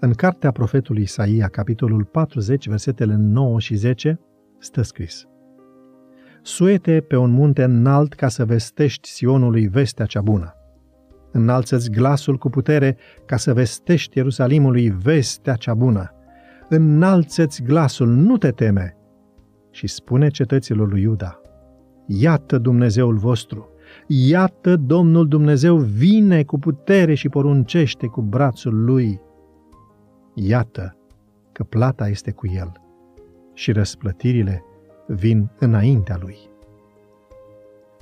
[0.00, 4.20] În cartea profetului Isaia, capitolul 40, versetele 9 și 10,
[4.58, 5.24] stă scris
[6.42, 10.54] Suete pe un munte înalt ca să vestești Sionului vestea cea bună.
[11.32, 12.96] Înalță-ți glasul cu putere
[13.26, 16.10] ca să vestești Ierusalimului vestea cea bună.
[16.68, 18.96] Înalță-ți glasul, nu te teme,
[19.70, 21.40] și spune cetăților lui Iuda,
[22.06, 23.68] Iată Dumnezeul vostru,
[24.06, 29.20] iată Domnul Dumnezeu vine cu putere și poruncește cu brațul lui.
[30.34, 30.96] Iată
[31.52, 32.72] că plata este cu el
[33.52, 34.64] și răsplătirile
[35.06, 36.36] vin înaintea lui.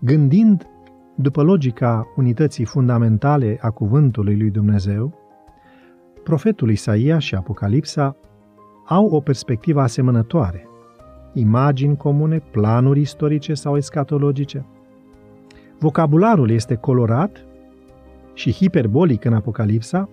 [0.00, 0.66] Gândind
[1.14, 5.18] după logica unității fundamentale a cuvântului lui Dumnezeu,
[6.22, 8.16] profetul Isaia și Apocalipsa
[8.86, 10.68] au o perspectivă asemănătoare,
[11.32, 14.66] imagini comune, planuri istorice sau escatologice.
[15.78, 17.44] Vocabularul este colorat
[18.34, 20.08] și hiperbolic în Apocalipsa,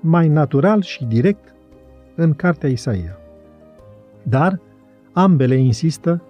[0.00, 1.54] mai natural și direct
[2.14, 3.18] în cartea Isaia.
[4.22, 4.60] Dar
[5.12, 6.22] ambele insistă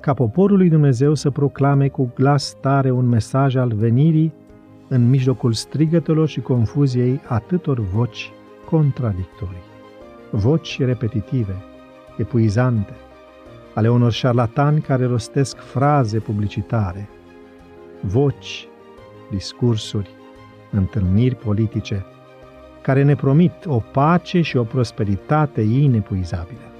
[0.00, 4.32] ca poporul lui Dumnezeu să proclame cu glas tare un mesaj al venirii
[4.88, 8.32] în mijlocul strigătelor și confuziei atâtor voci
[8.64, 9.70] contradictorii.
[10.30, 11.56] Voci repetitive,
[12.16, 12.94] epuizante,
[13.74, 17.08] ale unor șarlatani care rostesc fraze publicitare,
[18.00, 18.68] voci,
[19.30, 20.10] discursuri,
[20.70, 22.04] întâlniri politice,
[22.82, 26.70] care ne promit o pace și o prosperitate inepuizabile.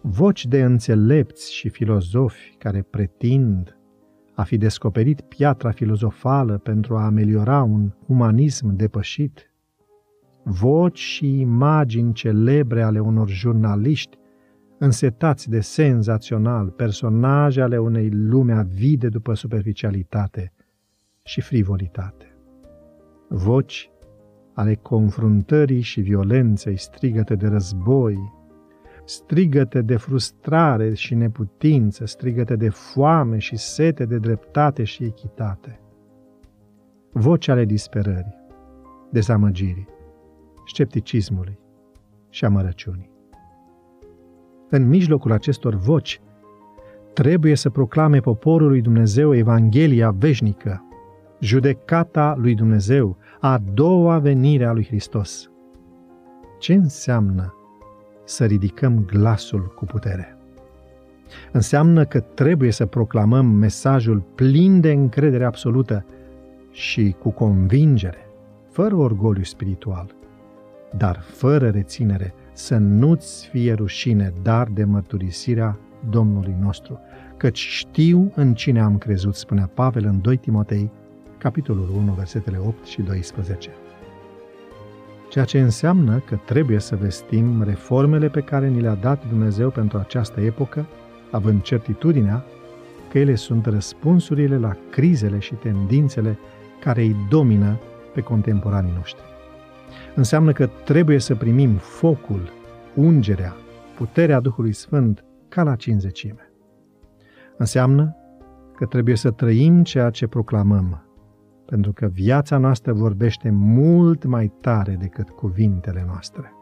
[0.00, 3.76] Voci de înțelepți și filozofi care pretind
[4.34, 9.50] a fi descoperit piatra filozofală pentru a ameliora un umanism depășit,
[10.42, 14.18] voci și imagini celebre ale unor jurnaliști
[14.78, 20.52] însetați de senzațional, personaje ale unei lume avide după superficialitate
[21.24, 22.36] și frivolitate.
[23.28, 23.90] Voci
[24.56, 28.32] ale confruntării și violenței strigăte de război,
[29.04, 35.80] strigăte de frustrare și neputință, strigăte de foame și sete de dreptate și echitate.
[37.12, 38.36] Voci ale disperării,
[39.10, 39.88] dezamăgirii,
[40.66, 41.58] scepticismului
[42.28, 43.10] și amărăciunii.
[44.70, 46.20] În mijlocul acestor voci,
[47.12, 50.84] trebuie să proclame poporul lui Dumnezeu Evanghelia veșnică,
[51.40, 55.50] judecata lui Dumnezeu, a doua venire a lui Hristos.
[56.58, 57.54] Ce înseamnă
[58.24, 60.36] să ridicăm glasul cu putere?
[61.52, 66.04] Înseamnă că trebuie să proclamăm mesajul plin de încredere absolută
[66.70, 68.28] și cu convingere,
[68.70, 70.14] fără orgoliu spiritual,
[70.96, 75.78] dar fără reținere, să nu-ți fie rușine, dar de mărturisirea
[76.10, 77.00] Domnului nostru,
[77.36, 80.90] căci știu în cine am crezut, spunea Pavel în 2 Timotei,
[81.38, 83.70] capitolul 1, versetele 8 și 12.
[85.28, 89.98] Ceea ce înseamnă că trebuie să vestim reformele pe care ni le-a dat Dumnezeu pentru
[89.98, 90.86] această epocă,
[91.30, 92.44] având certitudinea
[93.10, 96.38] că ele sunt răspunsurile la crizele și tendințele
[96.80, 97.78] care îi domină
[98.14, 99.34] pe contemporanii noștri
[100.16, 102.50] înseamnă că trebuie să primim focul,
[102.94, 103.56] ungerea,
[103.96, 106.50] puterea Duhului Sfânt ca la cinzecime.
[107.56, 108.16] Înseamnă
[108.76, 111.05] că trebuie să trăim ceea ce proclamăm,
[111.66, 116.52] pentru că viața noastră vorbește mult mai tare decât cuvintele noastre.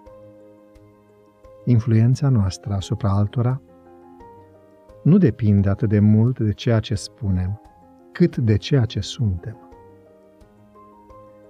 [1.64, 3.60] Influența noastră asupra altora
[5.02, 7.60] nu depinde atât de mult de ceea ce spunem,
[8.12, 9.64] cât de ceea ce suntem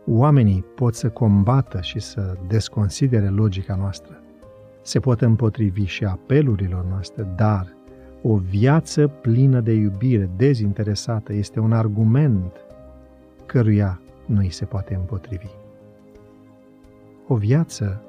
[0.07, 4.21] oamenii pot să combată și să desconsidere logica noastră.
[4.83, 7.77] Se pot împotrivi și apelurilor noastre, dar
[8.23, 12.53] o viață plină de iubire dezinteresată este un argument
[13.47, 15.49] căruia nu îi se poate împotrivi.
[17.27, 18.03] O viață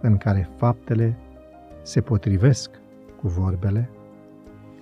[0.00, 1.16] în care faptele
[1.82, 2.70] se potrivesc
[3.20, 3.90] cu vorbele,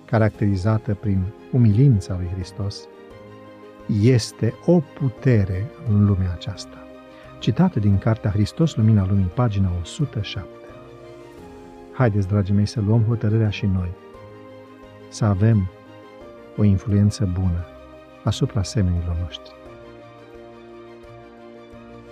[0.05, 2.87] caracterizată prin umilința lui Hristos,
[4.01, 6.77] este o putere în lumea aceasta.
[7.39, 10.47] Citată din Cartea Hristos, Lumina Lumii, pagina 107.
[11.91, 13.91] Haideți, dragii mei, să luăm hotărârea și noi,
[15.09, 15.69] să avem
[16.57, 17.65] o influență bună
[18.23, 19.53] asupra semenilor noștri.